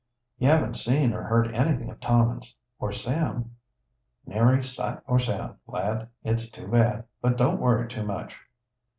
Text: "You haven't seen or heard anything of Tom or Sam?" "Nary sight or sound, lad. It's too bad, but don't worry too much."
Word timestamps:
"You 0.39 0.47
haven't 0.47 0.77
seen 0.77 1.13
or 1.13 1.21
heard 1.21 1.53
anything 1.53 1.91
of 1.91 1.99
Tom 1.99 2.41
or 2.79 2.91
Sam?" 2.91 3.51
"Nary 4.25 4.63
sight 4.63 4.97
or 5.05 5.19
sound, 5.19 5.57
lad. 5.67 6.07
It's 6.23 6.49
too 6.49 6.67
bad, 6.69 7.03
but 7.21 7.37
don't 7.37 7.59
worry 7.61 7.87
too 7.87 8.01
much." 8.07 8.35